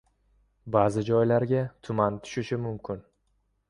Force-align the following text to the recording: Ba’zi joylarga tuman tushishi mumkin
Ba’zi 0.75 1.03
joylarga 1.11 1.63
tuman 1.87 2.21
tushishi 2.27 2.63
mumkin 2.69 3.09